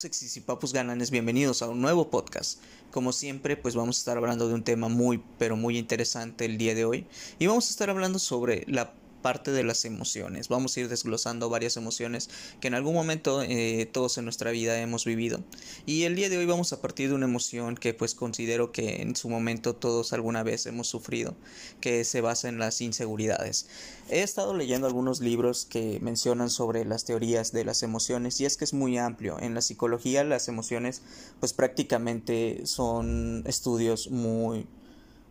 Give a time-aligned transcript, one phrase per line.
[0.00, 2.58] Sexisipapus gananes, bienvenidos a un nuevo podcast.
[2.90, 6.56] Como siempre, pues vamos a estar hablando de un tema muy, pero muy interesante el
[6.56, 7.06] día de hoy.
[7.38, 10.48] Y vamos a estar hablando sobre la parte de las emociones.
[10.48, 12.30] Vamos a ir desglosando varias emociones
[12.60, 15.40] que en algún momento eh, todos en nuestra vida hemos vivido.
[15.86, 19.02] Y el día de hoy vamos a partir de una emoción que pues considero que
[19.02, 21.34] en su momento todos alguna vez hemos sufrido,
[21.80, 23.66] que se basa en las inseguridades.
[24.08, 28.56] He estado leyendo algunos libros que mencionan sobre las teorías de las emociones y es
[28.56, 29.38] que es muy amplio.
[29.38, 31.02] En la psicología las emociones
[31.38, 34.66] pues prácticamente son estudios muy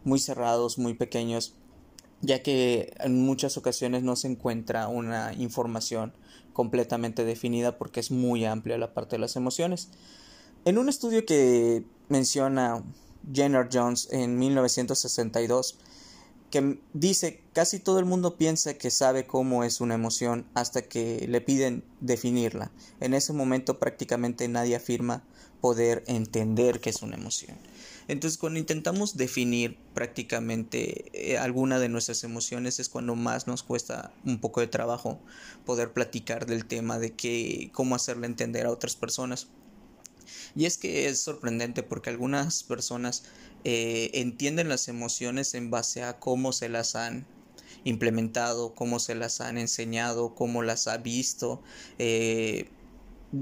[0.03, 1.53] muy cerrados, muy pequeños
[2.21, 6.13] ya que en muchas ocasiones no se encuentra una información
[6.53, 9.89] completamente definida porque es muy amplia la parte de las emociones.
[10.65, 12.83] En un estudio que menciona
[13.33, 15.77] Jenner Jones en 1962,
[16.49, 21.25] que dice casi todo el mundo piensa que sabe cómo es una emoción hasta que
[21.29, 22.71] le piden definirla.
[22.99, 25.23] En ese momento prácticamente nadie afirma
[25.61, 27.57] poder entender qué es una emoción.
[28.09, 34.11] Entonces cuando intentamos definir prácticamente eh, alguna de nuestras emociones es cuando más nos cuesta
[34.25, 35.19] un poco de trabajo
[35.63, 39.47] poder platicar del tema de qué, cómo hacerle entender a otras personas.
[40.55, 43.25] Y es que es sorprendente porque algunas personas
[43.63, 47.27] eh, entienden las emociones en base a cómo se las han
[47.83, 51.61] implementado, cómo se las han enseñado, cómo las ha visto.
[51.99, 52.69] Eh,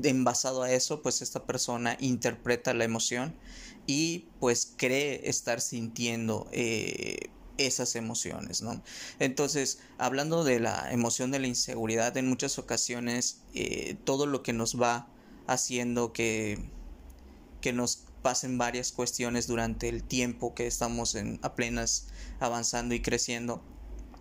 [0.03, 3.35] en basado a eso, pues esta persona interpreta la emoción
[3.85, 8.81] y pues cree estar sintiendo eh, esas emociones, ¿no?
[9.19, 14.53] Entonces, hablando de la emoción de la inseguridad, en muchas ocasiones eh, todo lo que
[14.53, 15.07] nos va
[15.47, 16.59] haciendo que,
[17.61, 22.07] que nos pasen varias cuestiones durante el tiempo que estamos en apenas
[22.39, 23.63] avanzando y creciendo,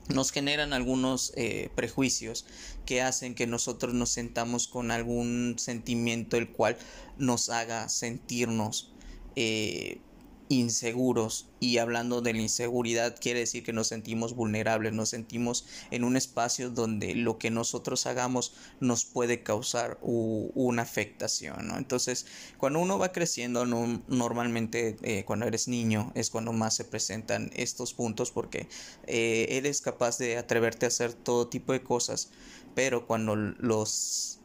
[0.09, 2.47] nos generan algunos eh, prejuicios
[2.85, 6.77] que hacen que nosotros nos sentamos con algún sentimiento el cual
[7.19, 8.93] nos haga sentirnos
[9.34, 10.01] eh,
[10.48, 16.04] inseguros y hablando de la inseguridad quiere decir que nos sentimos vulnerables, nos sentimos en
[16.04, 22.26] un espacio donde lo que nosotros hagamos nos puede causar una afectación, Entonces,
[22.59, 27.92] cuando uno va creciendo, normalmente eh, cuando eres niño es cuando más se presentan estos
[27.92, 28.69] puntos porque
[29.06, 32.31] eh, eres capaz de atreverte a hacer todo tipo de cosas,
[32.75, 34.38] pero cuando los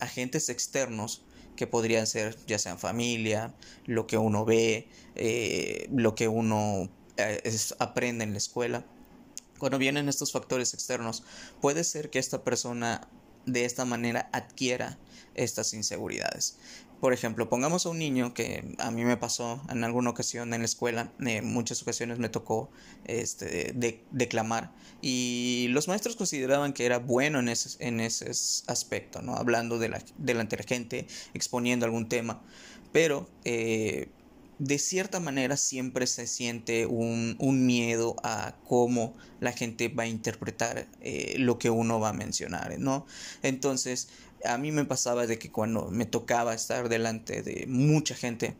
[0.00, 1.22] agentes externos
[1.60, 3.52] que podrían ser ya sean familia,
[3.84, 6.88] lo que uno ve, eh, lo que uno
[7.18, 8.82] eh, aprende en la escuela.
[9.58, 11.22] Cuando vienen estos factores externos,
[11.60, 13.06] puede ser que esta persona
[13.52, 14.98] de esta manera adquiera
[15.34, 16.56] estas inseguridades.
[17.00, 20.60] Por ejemplo, pongamos a un niño que a mí me pasó en alguna ocasión en
[20.60, 22.70] la escuela, en eh, muchas ocasiones me tocó
[23.06, 28.30] este, de, declamar y los maestros consideraban que era bueno en ese, en ese
[28.66, 29.34] aspecto, ¿no?
[29.34, 32.42] hablando de la, delante de la gente, exponiendo algún tema,
[32.92, 34.10] pero eh,
[34.60, 40.06] de cierta manera siempre se siente un, un, miedo a cómo la gente va a
[40.06, 43.06] interpretar eh, lo que uno va a mencionar, ¿no?
[43.42, 44.10] Entonces,
[44.44, 48.54] a mí me pasaba de que cuando me tocaba estar delante de mucha gente,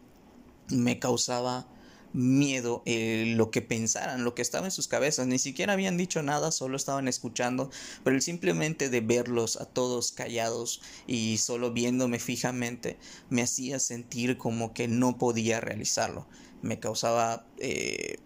[0.70, 1.66] me causaba
[2.12, 5.26] miedo eh, lo que pensaran, lo que estaba en sus cabezas.
[5.26, 7.70] Ni siquiera habían dicho nada, solo estaban escuchando,
[8.04, 12.98] pero el simplemente de verlos a todos callados y solo viéndome fijamente
[13.28, 16.26] me hacía sentir como que no podía realizarlo.
[16.62, 18.18] Me causaba eh,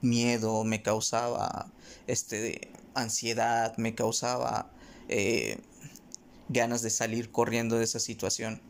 [0.00, 1.72] miedo, me causaba
[2.06, 4.72] este, ansiedad, me causaba
[5.08, 5.58] eh,
[6.48, 8.60] ganas de salir corriendo de esa situación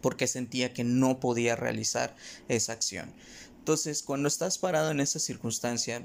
[0.00, 2.14] porque sentía que no podía realizar
[2.48, 3.12] esa acción.
[3.68, 6.02] Entonces, cuando estás parado en esa circunstancia,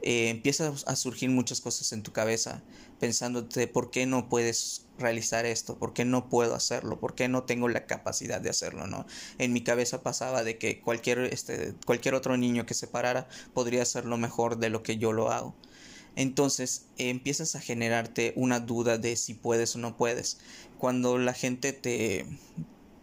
[0.00, 2.62] eh, empiezan a surgir muchas cosas en tu cabeza,
[3.00, 7.42] pensándote por qué no puedes realizar esto, por qué no puedo hacerlo, por qué no
[7.42, 9.04] tengo la capacidad de hacerlo, ¿no?
[9.36, 13.82] En mi cabeza pasaba de que cualquier, este, cualquier otro niño que se parara podría
[13.82, 15.54] hacerlo mejor de lo que yo lo hago
[16.16, 20.38] entonces empiezas a generarte una duda de si puedes o no puedes.
[20.78, 22.26] Cuando la gente te,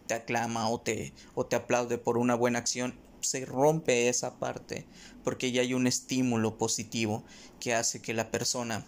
[0.06, 4.86] te aclama o te, o te aplaude por una buena acción, se rompe esa parte
[5.24, 7.24] porque ya hay un estímulo positivo
[7.58, 8.86] que hace que la persona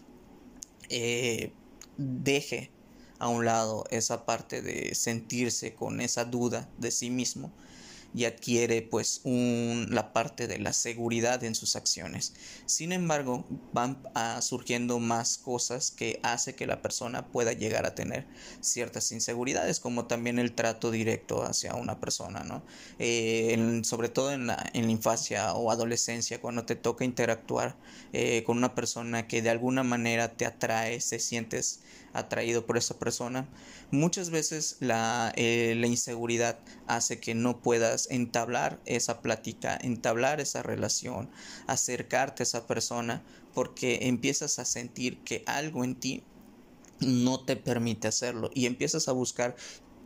[0.89, 1.53] eh,
[1.97, 2.71] deje
[3.19, 7.53] a un lado esa parte de sentirse con esa duda de sí mismo
[8.15, 12.35] y adquiere pues un, la parte de la seguridad en sus acciones.
[12.67, 14.03] Sin embargo, van
[14.41, 18.27] surgiendo más cosas que hace que la persona pueda llegar a tener
[18.61, 22.63] ciertas inseguridades, como también el trato directo hacia una persona, ¿no?
[22.99, 27.77] Eh, sobre todo en la, en la, infancia o adolescencia, cuando te toca interactuar
[28.13, 31.81] eh, con una persona que de alguna manera te atrae, se sientes
[32.13, 33.49] atraído por esa persona.
[33.91, 40.63] Muchas veces la, eh, la inseguridad hace que no puedas entablar esa plática, entablar esa
[40.63, 41.31] relación,
[41.67, 43.23] acercarte a esa persona,
[43.55, 46.23] porque empiezas a sentir que algo en ti
[47.01, 49.57] no te permite hacerlo y empiezas a buscar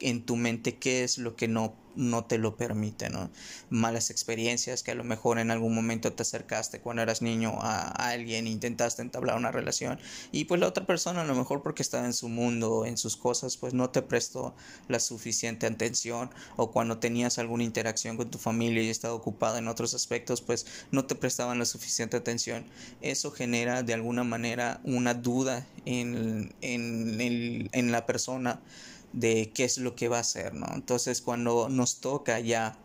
[0.00, 3.30] en tu mente qué es lo que no, no te lo permite, ¿no?
[3.70, 7.88] Malas experiencias que a lo mejor en algún momento te acercaste cuando eras niño a,
[7.88, 9.98] alguien, intentaste entablar una relación
[10.32, 13.16] y pues la otra persona a lo mejor porque estaba en su mundo, en sus
[13.16, 14.54] cosas, pues no te prestó
[14.88, 19.68] la suficiente atención o cuando tenías alguna interacción con tu familia y estaba ocupada en
[19.68, 22.64] otros aspectos, pues no te prestaban la suficiente atención.
[23.00, 28.60] Eso genera de alguna manera una duda en, en, el, en la persona
[29.12, 30.66] de qué es lo que va a hacer, ¿no?
[30.74, 32.78] Entonces cuando nos toca ya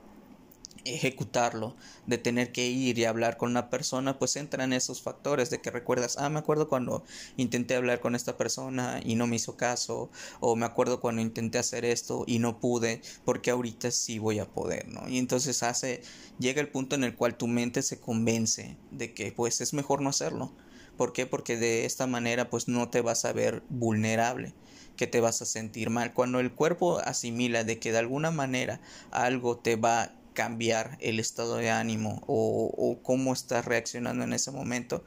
[0.85, 1.75] ejecutarlo,
[2.07, 5.71] de tener que ir y hablar con una persona, pues entran esos factores de que
[5.71, 7.03] recuerdas, ah, me acuerdo cuando
[7.37, 10.09] intenté hablar con esta persona y no me hizo caso,
[10.39, 14.45] o me acuerdo cuando intenté hacer esto y no pude, porque ahorita sí voy a
[14.45, 15.07] poder, ¿no?
[15.07, 16.01] Y entonces hace,
[16.39, 20.01] llega el punto en el cual tu mente se convence de que pues es mejor
[20.01, 20.51] no hacerlo.
[20.97, 21.25] ¿Por qué?
[21.25, 24.53] Porque de esta manera pues no te vas a ver vulnerable
[24.97, 26.13] que te vas a sentir mal.
[26.13, 28.79] Cuando el cuerpo asimila de que de alguna manera
[29.11, 34.51] algo te va a cambiar el estado de ánimo o, cómo estás reaccionando en ese
[34.51, 35.03] momento,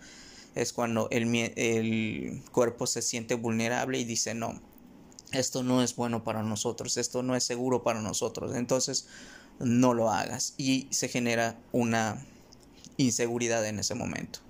[0.54, 4.60] es cuando el, el cuerpo se siente vulnerable y dice no,
[5.32, 9.08] esto no es bueno para nosotros, esto no es seguro para nosotros, entonces
[9.58, 12.24] no lo hagas y se genera una
[12.96, 14.40] inseguridad en ese momento.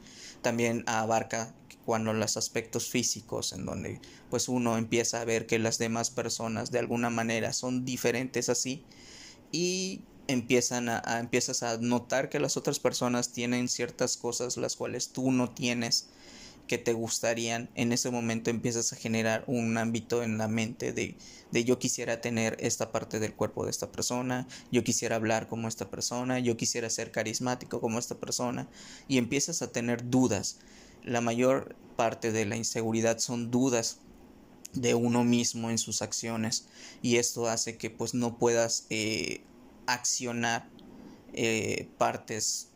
[0.43, 1.55] También abarca
[1.85, 4.01] cuando los aspectos físicos en donde
[4.31, 8.83] pues uno empieza a ver que las demás personas de alguna manera son diferentes así
[9.53, 15.11] y empiezan a, empiezas a notar que las otras personas tienen ciertas cosas las cuales
[15.11, 16.09] tú no tienes
[16.67, 21.15] que te gustarían en ese momento empiezas a generar un ámbito en la mente de,
[21.51, 25.69] de yo quisiera tener esta parte del cuerpo de esta persona, yo quisiera hablar como
[25.69, 28.67] esta persona, yo quisiera ser carismático como esta persona
[29.09, 30.59] y empiezas a tener dudas
[31.05, 33.99] la mayor parte de la inseguridad son dudas
[34.73, 36.67] de uno mismo en sus acciones
[37.03, 39.43] y esto hace que pues no puedas eh,
[39.87, 40.69] accionar
[41.33, 42.69] eh, partes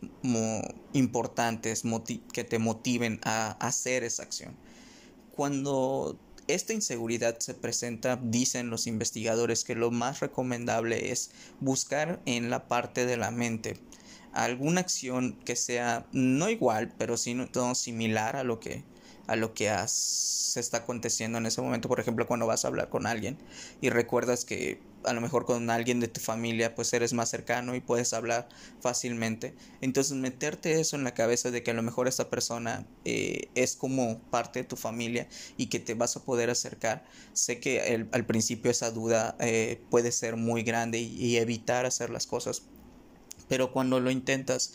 [0.92, 1.82] importantes
[2.32, 4.56] que te motiven a hacer esa acción.
[5.32, 12.50] Cuando esta inseguridad se presenta, dicen los investigadores que lo más recomendable es buscar en
[12.50, 13.78] la parte de la mente
[14.32, 18.84] alguna acción que sea no igual, pero sino similar a lo que
[19.28, 22.88] a lo que se está aconteciendo en ese momento, por ejemplo, cuando vas a hablar
[22.88, 23.36] con alguien
[23.82, 27.74] y recuerdas que a lo mejor con alguien de tu familia pues eres más cercano
[27.74, 28.48] y puedes hablar
[28.80, 29.54] fácilmente.
[29.80, 33.76] Entonces meterte eso en la cabeza de que a lo mejor esta persona eh, es
[33.76, 37.04] como parte de tu familia y que te vas a poder acercar.
[37.34, 42.26] Sé que al principio esa duda eh, puede ser muy grande y evitar hacer las
[42.26, 42.62] cosas
[43.48, 44.74] pero cuando lo intentas,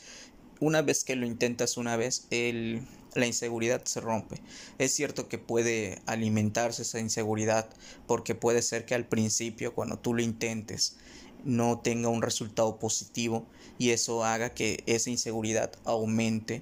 [0.59, 2.85] una vez que lo intentas una vez, el,
[3.15, 4.41] la inseguridad se rompe.
[4.77, 7.69] Es cierto que puede alimentarse esa inseguridad
[8.07, 10.97] porque puede ser que al principio, cuando tú lo intentes,
[11.43, 13.45] no tenga un resultado positivo
[13.77, 16.61] y eso haga que esa inseguridad aumente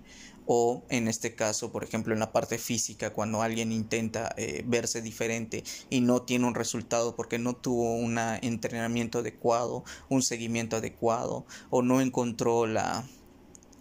[0.53, 5.01] o en este caso, por ejemplo, en la parte física, cuando alguien intenta eh, verse
[5.01, 11.45] diferente y no tiene un resultado porque no tuvo un entrenamiento adecuado, un seguimiento adecuado
[11.69, 13.05] o no encontró la,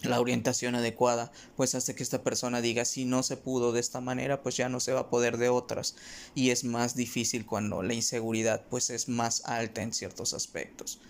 [0.02, 4.00] la orientación adecuada, pues hace que esta persona diga si no se pudo de esta
[4.00, 5.96] manera, pues ya no se va a poder de otras
[6.36, 11.00] y es más difícil cuando la inseguridad pues es más alta en ciertos aspectos.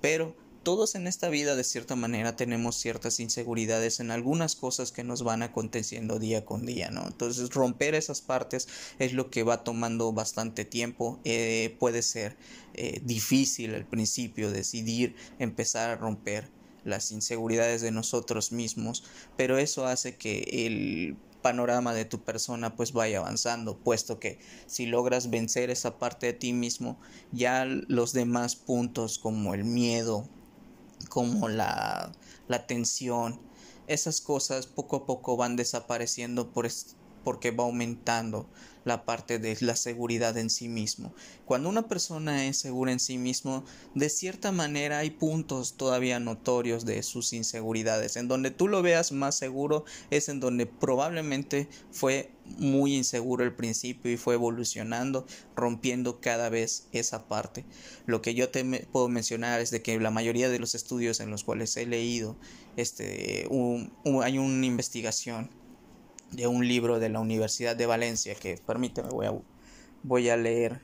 [0.00, 5.04] Pero todos en esta vida de cierta manera tenemos ciertas inseguridades en algunas cosas que
[5.04, 7.06] nos van aconteciendo día con día, ¿no?
[7.06, 8.66] Entonces romper esas partes
[8.98, 12.36] es lo que va tomando bastante tiempo, eh, puede ser
[12.72, 16.48] eh, difícil al principio decidir empezar a romper
[16.84, 19.04] las inseguridades de nosotros mismos,
[19.36, 24.86] pero eso hace que el panorama de tu persona pues vaya avanzando, puesto que si
[24.86, 26.98] logras vencer esa parte de ti mismo,
[27.32, 30.26] ya los demás puntos como el miedo,
[31.14, 32.10] como la,
[32.48, 33.40] la tensión,
[33.86, 36.66] esas cosas poco a poco van desapareciendo por
[37.24, 38.46] porque va aumentando
[38.84, 41.12] la parte de la seguridad en sí mismo.
[41.46, 43.64] Cuando una persona es segura en sí mismo,
[43.94, 48.16] de cierta manera hay puntos todavía notorios de sus inseguridades.
[48.16, 53.56] En donde tú lo veas más seguro es en donde probablemente fue muy inseguro al
[53.56, 55.26] principio y fue evolucionando,
[55.56, 57.64] rompiendo cada vez esa parte.
[58.06, 61.30] Lo que yo te puedo mencionar es de que la mayoría de los estudios en
[61.30, 62.36] los cuales he leído,
[62.76, 63.48] este,
[64.22, 65.50] hay una investigación
[66.34, 69.34] de un libro de la Universidad de Valencia que permíteme voy a
[70.02, 70.80] voy a leer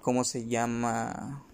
[0.00, 1.44] cómo se llama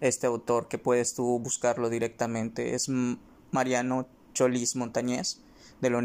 [0.00, 2.74] este autor, que puedes tú buscarlo directamente.
[2.74, 2.88] Es
[3.50, 5.40] Mariano Cholis Montañez
[5.80, 6.02] de la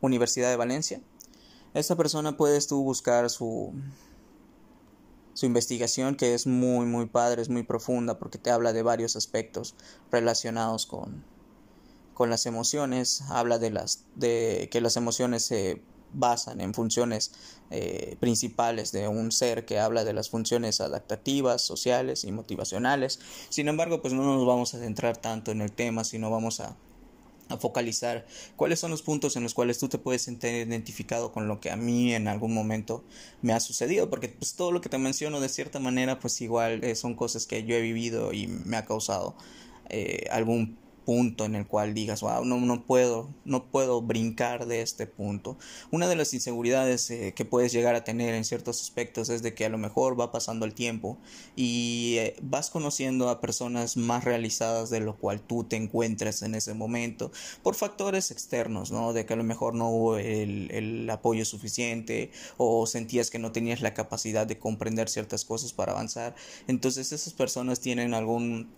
[0.00, 1.00] Universidad de Valencia.
[1.72, 3.72] Esta persona puedes tú buscar su
[5.32, 9.16] su investigación que es muy muy padre, es muy profunda porque te habla de varios
[9.16, 9.74] aspectos
[10.12, 11.24] relacionados con
[12.14, 17.32] con las emociones, habla de las de que las emociones se basan en funciones
[17.70, 23.18] eh, principales de un ser que habla de las funciones adaptativas, sociales y motivacionales.
[23.48, 26.76] Sin embargo, pues no nos vamos a centrar tanto en el tema, sino vamos a
[27.48, 31.48] a focalizar cuáles son los puntos en los cuales tú te puedes sentir identificado con
[31.48, 33.04] lo que a mí en algún momento
[33.42, 36.82] me ha sucedido porque pues todo lo que te menciono de cierta manera pues igual
[36.84, 39.36] eh, son cosas que yo he vivido y me ha causado
[39.90, 44.82] eh, algún punto en el cual digas, wow, no, no puedo, no puedo brincar de
[44.82, 45.56] este punto.
[45.90, 49.54] Una de las inseguridades eh, que puedes llegar a tener en ciertos aspectos es de
[49.54, 51.18] que a lo mejor va pasando el tiempo
[51.56, 56.54] y eh, vas conociendo a personas más realizadas de lo cual tú te encuentres en
[56.54, 57.30] ese momento
[57.62, 59.12] por factores externos, ¿no?
[59.12, 63.52] De que a lo mejor no hubo el, el apoyo suficiente o sentías que no
[63.52, 66.34] tenías la capacidad de comprender ciertas cosas para avanzar.
[66.66, 68.68] Entonces esas personas tienen algún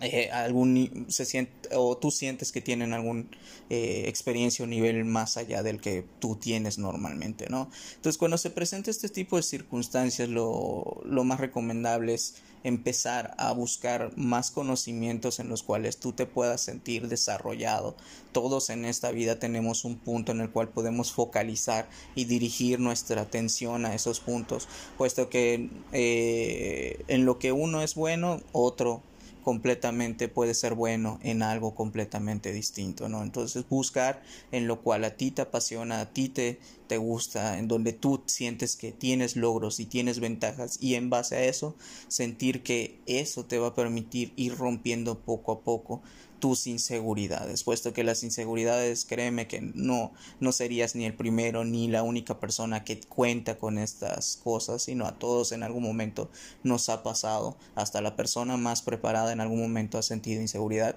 [0.00, 3.28] eh, algún se siente o tú sientes que tienen algún
[3.70, 8.50] eh, experiencia o nivel más allá del que tú tienes normalmente no entonces cuando se
[8.50, 12.34] presenta este tipo de circunstancias lo, lo más recomendable es
[12.64, 17.96] empezar a buscar más conocimientos en los cuales tú te puedas sentir desarrollado.
[18.32, 23.22] Todos en esta vida tenemos un punto en el cual podemos focalizar y dirigir nuestra
[23.22, 29.02] atención a esos puntos puesto que eh, en lo que uno es bueno otro
[29.42, 33.22] completamente puede ser bueno en algo completamente distinto, ¿no?
[33.22, 36.60] Entonces buscar en lo cual a ti te apasiona, a ti te,
[36.92, 41.36] te gusta, en donde tú sientes que tienes logros y tienes ventajas y en base
[41.36, 41.74] a eso
[42.08, 46.02] sentir que eso te va a permitir ir rompiendo poco a poco
[46.38, 51.88] tus inseguridades, puesto que las inseguridades, créeme que no, no serías ni el primero ni
[51.88, 56.28] la única persona que cuenta con estas cosas, sino a todos en algún momento
[56.62, 60.96] nos ha pasado, hasta la persona más preparada en algún momento ha sentido inseguridad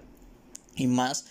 [0.76, 1.26] y más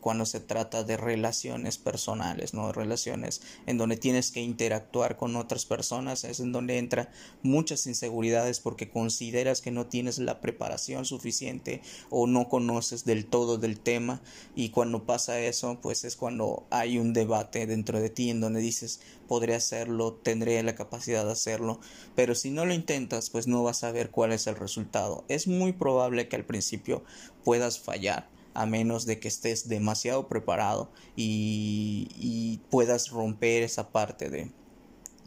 [0.00, 2.72] cuando se trata de relaciones personales, ¿no?
[2.72, 7.10] Relaciones en donde tienes que interactuar con otras personas, es en donde entra
[7.42, 13.58] muchas inseguridades porque consideras que no tienes la preparación suficiente o no conoces del todo
[13.58, 14.20] del tema
[14.54, 18.60] y cuando pasa eso, pues es cuando hay un debate dentro de ti en donde
[18.60, 21.80] dices, podré hacerlo, tendré la capacidad de hacerlo,
[22.14, 25.24] pero si no lo intentas, pues no vas a ver cuál es el resultado.
[25.28, 27.04] Es muy probable que al principio
[27.44, 34.50] puedas fallar a menos de que estés demasiado preparado y, puedas romper esa parte de,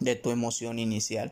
[0.01, 1.31] de tu emoción inicial.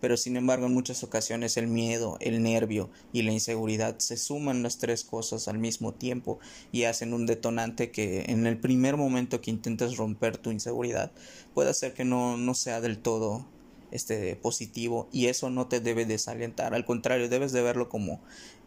[0.00, 4.62] Pero sin embargo en muchas ocasiones el miedo, el nervio y la inseguridad se suman
[4.62, 6.38] las tres cosas al mismo tiempo
[6.70, 11.10] y hacen un detonante que en el primer momento que intentes romper tu inseguridad
[11.52, 13.44] puede hacer que no, no sea del todo
[13.90, 16.74] este positivo y eso no te debe desalentar.
[16.74, 18.20] Al contrario debes de verlo como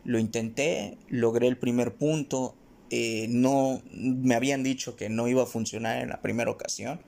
[0.04, 2.56] lo intenté logré el primer punto
[2.90, 7.00] eh, no me habían dicho que no iba a funcionar en la primera ocasión,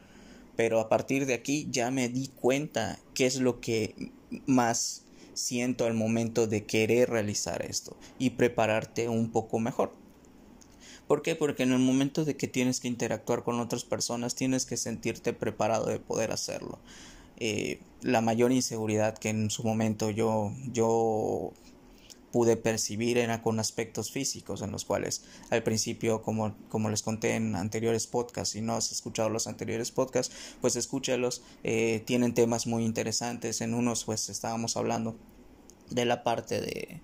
[0.55, 4.11] pero a partir de aquí ya me di cuenta qué es lo que
[4.45, 5.03] más
[5.33, 9.93] siento al momento de querer realizar esto y prepararte un poco mejor.
[11.07, 11.35] ¿Por qué?
[11.35, 15.33] Porque en el momento de que tienes que interactuar con otras personas tienes que sentirte
[15.33, 16.79] preparado de poder hacerlo.
[17.37, 21.51] Eh, la mayor inseguridad que en su momento yo, yo
[22.35, 27.35] pude percibir era con aspectos físicos en los cuales al principio como, como les conté
[27.35, 32.67] en anteriores podcasts si no has escuchado los anteriores podcasts pues escúchalos eh, tienen temas
[32.67, 33.61] muy interesantes.
[33.61, 35.15] En unos pues estábamos hablando
[35.89, 36.99] de la parte de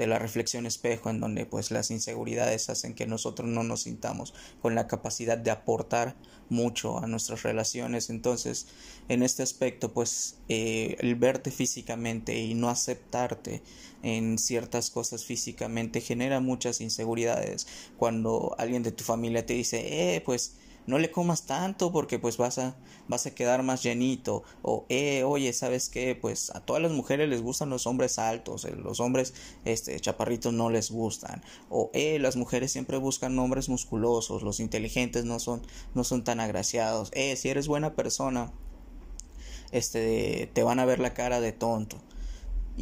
[0.00, 4.32] de la reflexión espejo en donde pues las inseguridades hacen que nosotros no nos sintamos
[4.62, 6.16] con la capacidad de aportar
[6.48, 8.08] mucho a nuestras relaciones.
[8.08, 8.66] Entonces
[9.10, 13.62] en este aspecto pues eh, el verte físicamente y no aceptarte
[14.02, 17.66] en ciertas cosas físicamente genera muchas inseguridades.
[17.98, 20.56] Cuando alguien de tu familia te dice eh pues
[20.86, 22.76] no le comas tanto porque pues vas a,
[23.08, 24.42] vas a quedar más llenito.
[24.62, 26.14] O, eh, oye, ¿sabes qué?
[26.14, 29.34] Pues a todas las mujeres les gustan los hombres altos, eh, los hombres
[29.64, 31.42] este, chaparritos no les gustan.
[31.68, 35.62] O, eh, las mujeres siempre buscan hombres musculosos, los inteligentes no son,
[35.94, 37.10] no son tan agraciados.
[37.14, 38.52] Eh, si eres buena persona,
[39.72, 41.98] este, te van a ver la cara de tonto.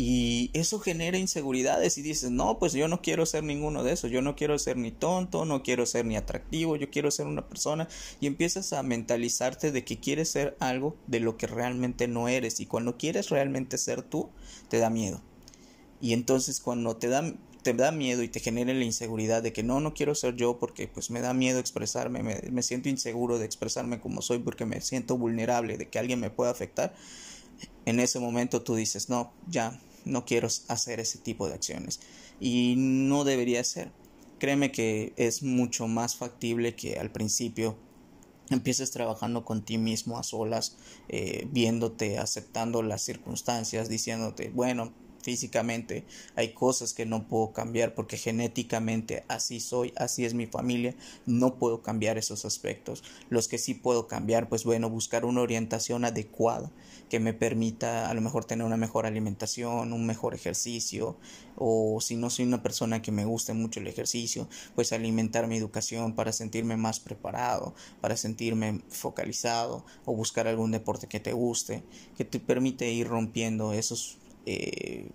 [0.00, 4.12] Y eso genera inseguridades y dices, no, pues yo no quiero ser ninguno de esos,
[4.12, 7.48] yo no quiero ser ni tonto, no quiero ser ni atractivo, yo quiero ser una
[7.48, 7.88] persona
[8.20, 12.60] y empiezas a mentalizarte de que quieres ser algo de lo que realmente no eres
[12.60, 14.30] y cuando quieres realmente ser tú,
[14.68, 15.20] te da miedo.
[16.00, 19.64] Y entonces cuando te da, te da miedo y te genera la inseguridad de que
[19.64, 23.40] no, no quiero ser yo porque pues me da miedo expresarme, me, me siento inseguro
[23.40, 26.94] de expresarme como soy porque me siento vulnerable de que alguien me pueda afectar,
[27.84, 32.00] en ese momento tú dices, no, ya no quiero hacer ese tipo de acciones.
[32.40, 33.90] Y no debería ser.
[34.38, 37.76] Créeme que es mucho más factible que al principio
[38.50, 40.76] empieces trabajando con ti mismo a solas,
[41.08, 46.04] eh, viéndote, aceptando las circunstancias, diciéndote, bueno, físicamente,
[46.36, 50.94] hay cosas que no puedo cambiar porque genéticamente así soy, así es mi familia,
[51.26, 53.02] no puedo cambiar esos aspectos.
[53.28, 56.70] Los que sí puedo cambiar, pues bueno, buscar una orientación adecuada
[57.08, 61.16] que me permita a lo mejor tener una mejor alimentación, un mejor ejercicio,
[61.56, 65.56] o si no soy una persona que me guste mucho el ejercicio, pues alimentar mi
[65.56, 71.82] educación para sentirme más preparado, para sentirme focalizado, o buscar algún deporte que te guste,
[72.16, 75.10] que te permite ir rompiendo esos eh,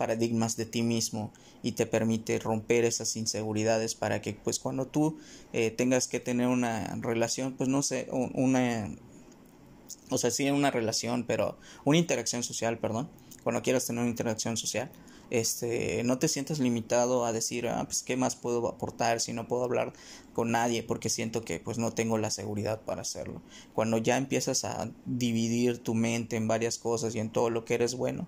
[0.00, 1.30] paradigmas de ti mismo
[1.62, 5.18] y te permite romper esas inseguridades para que pues cuando tú
[5.52, 8.88] eh, tengas que tener una relación pues no sé una
[10.10, 13.08] o sea sí una relación pero una interacción social perdón
[13.42, 14.90] cuando quieras tener una interacción social
[15.30, 19.46] este no te sientas limitado a decir ah pues qué más puedo aportar si no
[19.46, 19.92] puedo hablar
[20.32, 23.42] con nadie porque siento que pues no tengo la seguridad para hacerlo.
[23.74, 27.74] Cuando ya empiezas a dividir tu mente en varias cosas y en todo lo que
[27.74, 28.26] eres bueno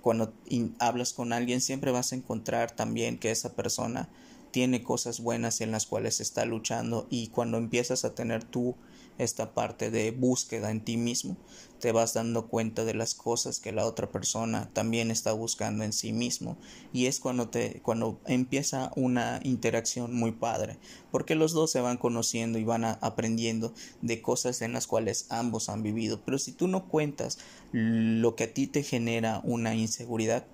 [0.00, 0.34] cuando
[0.80, 4.08] hablas con alguien siempre vas a encontrar también que esa persona
[4.50, 8.74] tiene cosas buenas en las cuales está luchando y cuando empiezas a tener tú
[9.18, 11.36] esta parte de búsqueda en ti mismo,
[11.80, 15.92] te vas dando cuenta de las cosas que la otra persona también está buscando en
[15.92, 16.56] sí mismo.
[16.92, 20.78] Y es cuando te cuando empieza una interacción muy padre,
[21.10, 25.68] porque los dos se van conociendo y van aprendiendo de cosas en las cuales ambos
[25.68, 27.38] han vivido, pero si tú no cuentas
[27.72, 30.46] lo que a ti te genera una inseguridad,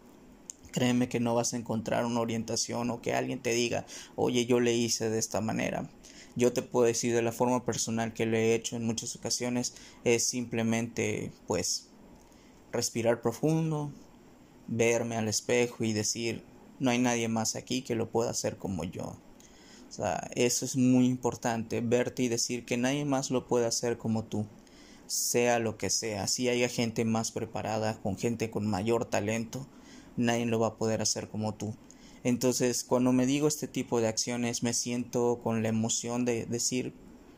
[0.73, 3.87] créeme que no vas a encontrar una orientación o que alguien te diga,
[4.17, 5.89] oye, yo le hice de esta manera.
[6.37, 9.75] Yo te puedo decir de la forma personal que lo he hecho en muchas ocasiones
[10.05, 11.89] es simplemente pues
[12.73, 13.91] respirar profundo,
[14.69, 16.45] verme al espejo y decir
[16.79, 19.17] no hay nadie más aquí que lo pueda hacer como yo.
[19.89, 23.99] O sea, eso es muy importante, verte y decir que nadie más lo puede hacer
[23.99, 24.47] como tú,
[25.07, 26.29] sea lo que sea.
[26.29, 29.67] Si haya gente más preparada, con gente con mayor talento,
[30.17, 31.75] nadie lo va a poder hacer como tú.
[32.23, 36.93] Entonces, cuando me digo este tipo de acciones, me siento con la emoción de decir,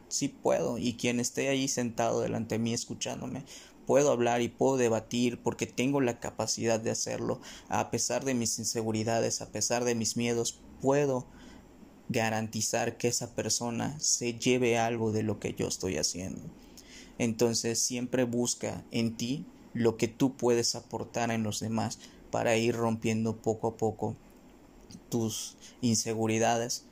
[0.08, 3.44] sí puedo, y quien esté ahí sentado delante de mí escuchándome,
[3.86, 8.58] puedo hablar y puedo debatir porque tengo la capacidad de hacerlo, a pesar de mis
[8.58, 11.26] inseguridades, a pesar de mis miedos, puedo
[12.08, 16.42] garantizar que esa persona se lleve algo de lo que yo estoy haciendo.
[17.18, 21.98] Entonces siempre busca en ti lo que tú puedes aportar en los demás
[22.30, 24.16] para ir rompiendo poco a poco
[25.08, 26.84] tus inseguridades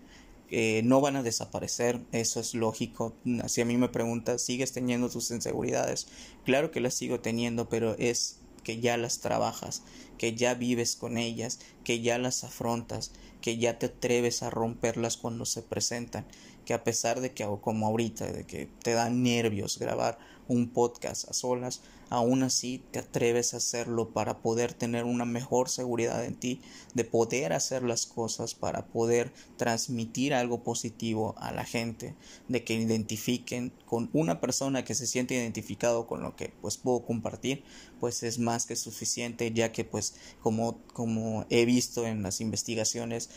[0.53, 3.15] eh, no van a desaparecer, eso es lógico.
[3.47, 6.09] Si a mí me preguntas, ¿sigues teniendo tus inseguridades?
[6.45, 9.83] Claro que las sigo teniendo, pero es que ya las trabajas,
[10.19, 15.17] que ya vives con ellas, que ya las afrontas, que ya te atreves a romperlas
[15.17, 16.27] cuando se presentan,
[16.71, 21.29] que a pesar de que como ahorita, de que te dan nervios grabar un podcast
[21.29, 21.81] a solas,
[22.11, 26.61] aún así te atreves a hacerlo para poder tener una mejor seguridad en ti,
[26.95, 32.15] de poder hacer las cosas para poder transmitir algo positivo a la gente,
[32.47, 37.05] de que identifiquen con una persona que se siente identificado con lo que pues puedo
[37.05, 37.65] compartir,
[37.99, 43.31] pues es más que suficiente, ya que pues como, como he visto en las investigaciones,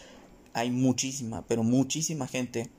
[0.54, 2.70] hay muchísima, pero muchísima gente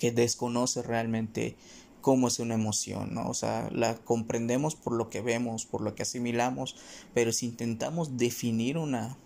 [0.00, 1.56] que desconoce realmente
[2.00, 3.28] cómo es una emoción, ¿no?
[3.28, 6.74] O sea, la comprendemos por lo que vemos, por lo que asimilamos,
[7.14, 9.18] pero si intentamos definir una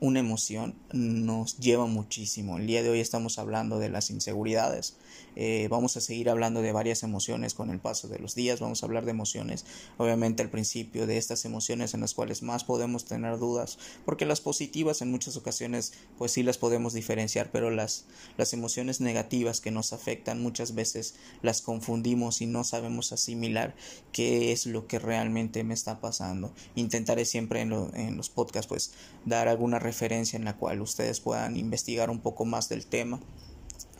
[0.00, 2.58] una emoción nos lleva muchísimo.
[2.58, 4.96] El día de hoy estamos hablando de las inseguridades.
[5.34, 8.60] Eh, vamos a seguir hablando de varias emociones con el paso de los días.
[8.60, 9.64] Vamos a hablar de emociones,
[9.96, 14.40] obviamente al principio, de estas emociones en las cuales más podemos tener dudas, porque las
[14.40, 18.06] positivas en muchas ocasiones pues sí las podemos diferenciar, pero las,
[18.36, 23.74] las emociones negativas que nos afectan muchas veces las confundimos y no sabemos asimilar
[24.12, 26.52] qué es lo que realmente me está pasando.
[26.74, 28.92] Intentaré siempre en, en los podcasts pues
[29.24, 33.20] dar alguna referencia en la cual ustedes puedan investigar un poco más del tema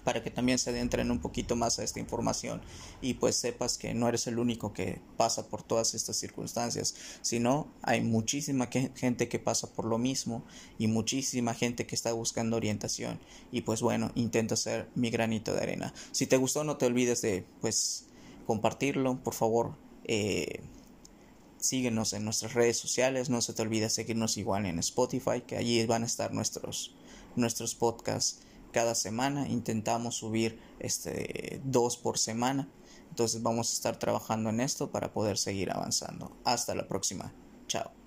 [0.05, 2.63] para que también se adentren un poquito más a esta información
[3.03, 7.69] y pues sepas que no eres el único que pasa por todas estas circunstancias, sino
[7.83, 10.45] hay muchísima gente que pasa por lo mismo
[10.79, 13.21] y muchísima gente que está buscando orientación
[13.53, 15.93] y pues bueno, intento hacer mi granito de arena.
[16.13, 18.07] Si te gustó no te olvides de pues
[18.47, 19.77] compartirlo, por favor.
[20.05, 20.63] Eh,
[21.59, 25.85] síguenos en nuestras redes sociales, no se te olvide seguirnos igual en Spotify, que allí
[25.87, 26.95] van a estar nuestros,
[27.37, 28.41] nuestros podcasts
[28.73, 29.49] cada semana.
[29.49, 32.69] Intentamos subir este dos por semana.
[33.11, 36.37] Entonces vamos a estar trabajando en esto para poder seguir avanzando.
[36.45, 37.33] Hasta la próxima.
[37.67, 37.98] Chao